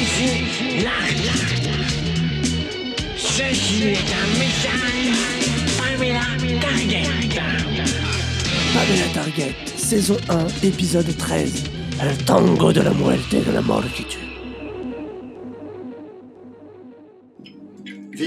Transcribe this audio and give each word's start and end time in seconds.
Ici, 0.00 0.84
là, 0.84 0.90
Ceci. 3.16 3.94
Pamela 8.74 9.08
Target, 9.14 9.54
saison 9.76 10.16
1, 10.28 10.46
épisode 10.66 11.16
13. 11.16 11.64
El 12.00 12.16
tango 12.24 12.72
de 12.72 12.82
la 12.82 12.90
muerte 12.92 13.36
de 13.46 13.52
la 13.52 13.60
mort 13.62 13.84
qui 13.94 14.04
tue. 14.04 14.18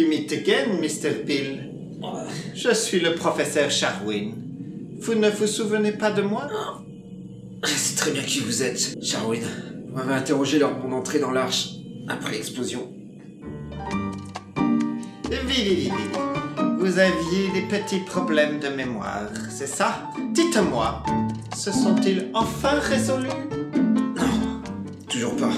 Meet 0.09 0.31
again, 0.31 0.79
Mr. 0.81 1.23
Bill. 1.25 1.71
Je 2.53 2.73
suis 2.73 2.99
le 2.99 3.15
professeur 3.15 3.69
Charwin. 3.69 4.33
Vous 4.99 5.15
ne 5.15 5.29
vous 5.29 5.47
souvenez 5.47 5.91
pas 5.91 6.11
de 6.11 6.21
moi? 6.21 6.47
C'est 7.63 7.95
très 7.95 8.11
bien 8.11 8.23
qui 8.23 8.39
vous 8.39 8.63
êtes, 8.63 8.95
Charwin. 9.03 9.41
Vous 9.87 9.95
m'avez 9.97 10.13
interrogé 10.13 10.59
lors 10.59 10.75
de 10.75 10.81
mon 10.87 10.95
entrée 10.97 11.19
dans 11.19 11.31
l'arche, 11.31 11.69
après 12.07 12.31
l'explosion. 12.31 12.91
Oui. 15.47 15.91
Vous 16.79 16.99
aviez 16.99 17.49
des 17.53 17.61
petits 17.63 17.99
problèmes 17.99 18.59
de 18.59 18.67
mémoire, 18.69 19.23
c'est 19.49 19.67
ça? 19.67 20.03
Dites-moi, 20.31 21.03
se 21.55 21.71
sont-ils 21.71 22.29
enfin 22.33 22.79
résolus? 22.79 23.27
Non, 24.15 24.61
toujours 25.09 25.35
pas. 25.35 25.51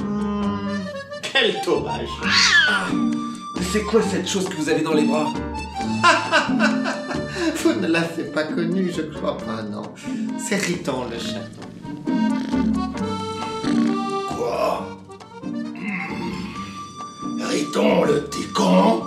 Hmm, 0.00 0.78
Quel 1.22 1.54
dommage 1.64 2.08
Mais 3.56 3.62
c'est 3.72 3.82
quoi 3.82 4.02
cette 4.02 4.28
chose 4.28 4.48
que 4.48 4.54
vous 4.56 4.68
avez 4.68 4.82
dans 4.82 4.94
les 4.94 5.04
bras? 5.04 5.32
Vous 7.62 7.80
ne 7.80 7.86
l'avez 7.86 8.24
pas 8.24 8.44
connu, 8.44 8.92
je 8.94 9.02
crois 9.02 9.36
pas, 9.38 9.62
non. 9.62 9.82
C'est 10.38 10.56
Riton 10.56 11.04
le 11.10 11.18
chat. 11.18 11.48
Quoi? 14.36 14.86
Hmm. 15.44 17.42
Riton, 17.42 18.04
le 18.04 18.28
con? 18.54 19.02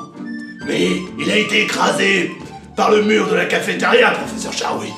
Mais 0.68 0.90
il 1.18 1.32
a 1.32 1.38
été 1.38 1.64
écrasé 1.64 2.32
par 2.76 2.92
le 2.92 3.04
mur 3.04 3.28
de 3.30 3.36
la 3.36 3.46
cafétéria, 3.46 4.12
professeur 4.12 4.54
Charwy. 4.54 4.90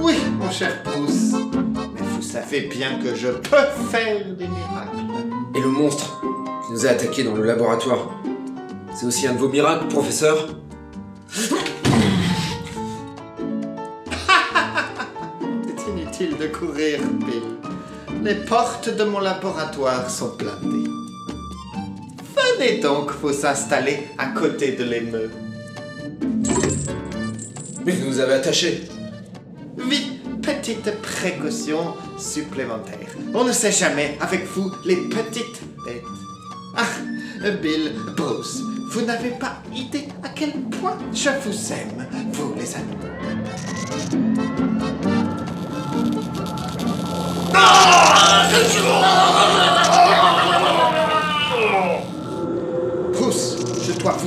Oui, 0.00 0.14
mon 0.38 0.50
cher 0.50 0.82
Pouce. 0.82 1.32
Mais 1.32 2.06
vous 2.14 2.22
savez 2.22 2.62
bien 2.62 2.98
que 3.02 3.14
je 3.14 3.28
peux 3.28 3.66
faire 3.90 4.24
des 4.36 4.48
miracles. 4.48 4.98
Et 5.54 5.60
le 5.60 5.68
monstre 5.68 6.20
qui 6.66 6.72
nous 6.72 6.86
a 6.86 6.90
attaqués 6.90 7.24
dans 7.24 7.34
le 7.34 7.44
laboratoire 7.44 8.20
C'est 8.94 9.06
aussi 9.06 9.26
un 9.26 9.32
de 9.34 9.38
vos 9.38 9.48
miracles, 9.48 9.88
professeur? 9.88 10.48
Inutile 16.24 16.38
de 16.38 16.46
courir, 16.46 17.00
Bill. 17.24 18.22
Les 18.22 18.34
portes 18.34 18.94
de 18.94 19.04
mon 19.04 19.20
laboratoire 19.20 20.08
sont 20.10 20.34
blindées. 20.36 20.90
Venez 22.36 22.80
donc 22.80 23.12
vous 23.22 23.46
installer 23.46 24.08
à 24.18 24.26
côté 24.26 24.72
de 24.72 24.84
l'émeute. 24.84 25.32
Mais 27.84 27.92
vous 27.92 28.06
nous 28.08 28.20
avez 28.20 28.34
attachés 28.34 28.84
Oui, 29.78 30.20
petite 30.42 30.90
précaution 31.02 31.94
supplémentaire. 32.18 33.08
On 33.34 33.44
ne 33.44 33.52
sait 33.52 33.72
jamais 33.72 34.16
avec 34.20 34.46
vous 34.46 34.70
les 34.84 34.96
petites 34.96 35.60
bêtes. 35.84 36.02
Ah, 36.76 37.50
Bill, 37.62 37.92
Bruce, 38.16 38.60
vous 38.90 39.02
n'avez 39.02 39.30
pas 39.30 39.62
idée 39.74 40.08
à 40.22 40.28
quel 40.30 40.52
point 40.80 40.96
je 41.12 41.30
vous 41.44 41.72
aime, 41.72 42.06
vous 42.32 42.54
les 42.54 42.74
animaux. 42.74 43.13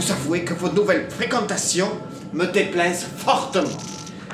Vous 0.08 0.14
avouer 0.14 0.44
que 0.46 0.54
vos 0.54 0.70
nouvelles 0.70 1.10
fréquentations 1.10 1.92
me 2.34 2.46
déplaisent 2.46 3.08
fortement. 3.18 3.68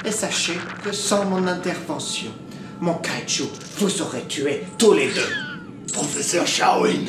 Et 0.05 0.11
sachez 0.11 0.57
que 0.83 0.91
sans 0.91 1.25
mon 1.25 1.47
intervention, 1.47 2.31
mon 2.79 2.95
kaiju 2.95 3.45
vous 3.77 4.01
aurait 4.01 4.25
tué 4.27 4.63
tous 4.77 4.93
les 4.93 5.07
deux. 5.07 5.29
Professeur 5.93 6.45
Charwin, 6.45 7.05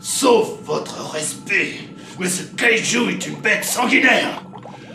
sauf 0.00 0.48
votre 0.64 1.10
respect, 1.12 1.74
mais 2.18 2.28
ce 2.28 2.42
kaiju 2.56 3.10
est 3.10 3.26
une 3.26 3.36
bête 3.36 3.64
sanguinaire. 3.64 4.42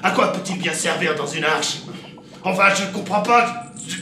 À 0.03 0.11
quoi 0.11 0.31
peut-il 0.33 0.57
bien 0.57 0.73
servir 0.73 1.15
dans 1.15 1.27
une 1.27 1.43
arche? 1.45 1.77
Enfin, 2.43 2.73
je 2.75 2.83
ne 2.85 2.91
comprends 2.91 3.21
pas. 3.21 3.67
Je- 3.87 3.97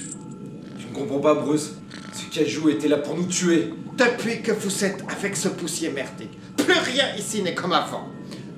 Je 0.81 0.87
ne 0.87 0.93
comprends 0.95 1.19
pas, 1.19 1.35
Bruce. 1.35 1.73
Ce 2.13 2.33
cajou 2.35 2.69
était 2.69 2.87
là 2.87 2.97
pour 2.97 3.15
nous 3.15 3.25
tuer. 3.25 3.73
Depuis 3.97 4.41
que 4.41 4.51
vous 4.53 4.83
êtes 4.85 5.03
avec 5.11 5.35
ce 5.35 5.49
poussier 5.49 5.89
merdique, 5.89 6.31
plus 6.57 6.73
rien 6.73 7.05
ici 7.17 7.41
n'est 7.43 7.53
comme 7.55 7.73
avant. 7.73 8.07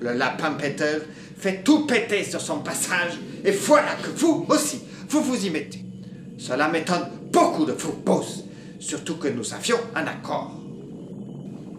Le 0.01 0.13
lapin 0.13 0.53
péteur 0.53 1.01
fait 1.37 1.63
tout 1.63 1.85
péter 1.85 2.23
sur 2.23 2.41
son 2.41 2.59
passage, 2.59 3.19
et 3.45 3.51
voilà 3.51 3.93
que 4.01 4.09
vous 4.09 4.45
aussi, 4.49 4.81
vous 5.07 5.21
vous 5.21 5.45
y 5.45 5.51
mettez. 5.51 5.85
Cela 6.39 6.67
m'étonne 6.69 7.07
beaucoup 7.31 7.65
de 7.65 7.73
vous, 7.73 7.93
Bruce, 8.03 8.43
surtout 8.79 9.17
que 9.17 9.27
nous 9.27 9.53
avions 9.53 9.77
un 9.93 10.07
accord. 10.07 10.53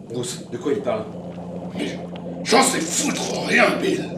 Bruce, 0.09 0.39
de 0.49 0.57
quoi 0.57 0.71
il 0.71 0.81
parle? 0.81 1.03
J'en 2.45 2.63
sais 2.63 2.79
foutre 2.79 3.45
rien, 3.45 3.75
Bill. 3.81 4.09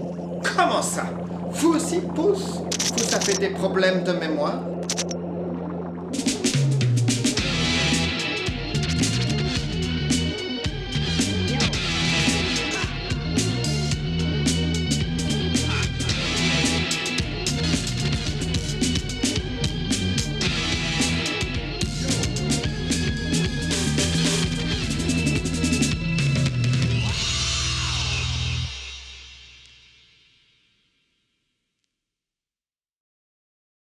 Comment 0.56 0.84
ça? 0.84 1.06
Vous 1.50 1.74
aussi, 1.74 2.00
Bruce? 2.00 2.60
Vous 2.98 3.16
avez 3.16 3.34
des 3.34 3.50
problèmes 3.50 4.04
de 4.04 4.12
mémoire? 4.12 4.62